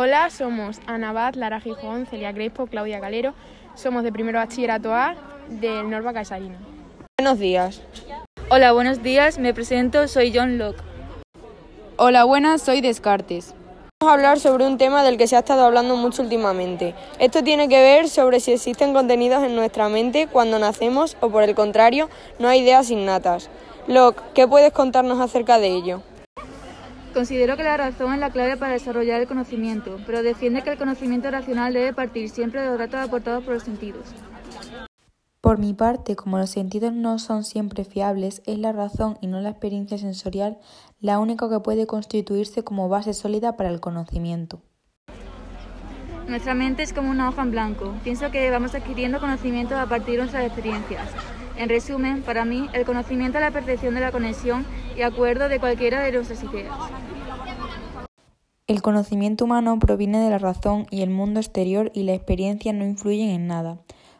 [0.00, 3.34] Hola, somos Ana Bad, Lara Gijón, Celia Crespo, Claudia Calero.
[3.74, 5.16] Somos de primero bachillerato A
[5.48, 6.54] del Norba Casalino.
[7.18, 7.82] Buenos días.
[8.48, 9.40] Hola, buenos días.
[9.40, 10.80] Me presento, soy John Locke.
[11.96, 13.56] Hola, buenas, soy Descartes.
[14.00, 16.94] Vamos a hablar sobre un tema del que se ha estado hablando mucho últimamente.
[17.18, 21.42] Esto tiene que ver sobre si existen contenidos en nuestra mente cuando nacemos o por
[21.42, 22.08] el contrario,
[22.38, 23.50] no hay ideas innatas.
[23.88, 26.02] Locke, ¿qué puedes contarnos acerca de ello?
[27.18, 30.78] Considero que la razón es la clave para desarrollar el conocimiento, pero defiende que el
[30.78, 34.04] conocimiento racional debe partir siempre de los datos aportados por los sentidos.
[35.40, 39.40] Por mi parte, como los sentidos no son siempre fiables, es la razón y no
[39.40, 40.58] la experiencia sensorial
[41.00, 44.62] la única que puede constituirse como base sólida para el conocimiento.
[46.28, 47.94] Nuestra mente es como una hoja en blanco.
[48.04, 51.08] Pienso que vamos adquiriendo conocimiento a partir de nuestras experiencias.
[51.58, 54.64] En resumen, para mí, el conocimiento es la percepción de la conexión
[54.96, 56.72] y acuerdo de cualquiera de nuestras ideas.
[58.68, 62.84] El conocimiento humano proviene de la razón y el mundo exterior y la experiencia no
[62.84, 63.78] influyen en nada.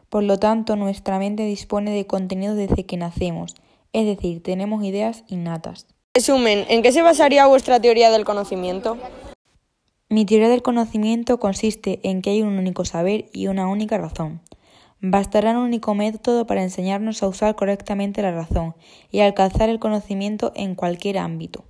[0.09, 3.53] Por lo tanto, nuestra mente dispone de contenidos desde que nacemos,
[3.93, 5.85] es decir, tenemos ideas innatas.
[6.15, 8.97] Resumen, ¿en qué se basaría vuestra teoría del conocimiento?
[10.09, 14.41] Mi teoría del conocimiento consiste en que hay un único saber y una única razón.
[14.99, 18.73] Bastará un único método para enseñarnos a usar correctamente la razón
[19.11, 21.68] y alcanzar el conocimiento en cualquier ámbito.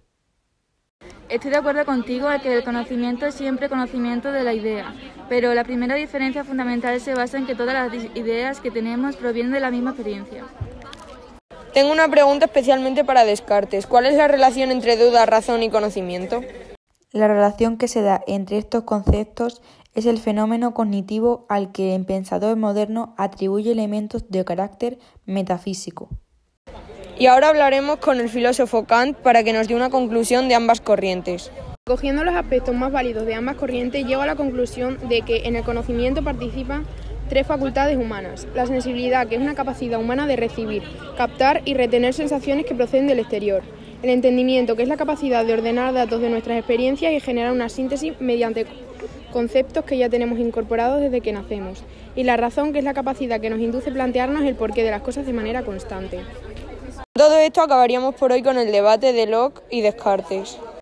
[1.29, 4.95] Estoy de acuerdo contigo en que el conocimiento es siempre conocimiento de la idea,
[5.29, 9.51] pero la primera diferencia fundamental se basa en que todas las ideas que tenemos provienen
[9.51, 10.43] de la misma experiencia.
[11.71, 13.85] Tengo una pregunta especialmente para Descartes.
[13.85, 16.41] ¿Cuál es la relación entre duda, razón y conocimiento?
[17.11, 19.61] La relación que se da entre estos conceptos
[19.93, 26.09] es el fenómeno cognitivo al que el pensador moderno atribuye elementos de carácter metafísico.
[27.19, 30.79] Y ahora hablaremos con el filósofo Kant para que nos dé una conclusión de ambas
[30.79, 31.51] corrientes.
[31.85, 35.57] Cogiendo los aspectos más válidos de ambas corrientes, llego a la conclusión de que en
[35.57, 36.85] el conocimiento participan
[37.27, 38.47] tres facultades humanas.
[38.55, 40.81] La sensibilidad, que es una capacidad humana de recibir,
[41.17, 43.63] captar y retener sensaciones que proceden del exterior.
[44.01, 47.67] El entendimiento, que es la capacidad de ordenar datos de nuestras experiencias y generar una
[47.67, 48.65] síntesis mediante
[49.33, 51.83] conceptos que ya tenemos incorporados desde que nacemos.
[52.15, 54.91] Y la razón, que es la capacidad que nos induce a plantearnos el porqué de
[54.91, 56.21] las cosas de manera constante.
[57.19, 60.57] Todo esto acabaríamos por hoy con el debate de Locke y Descartes.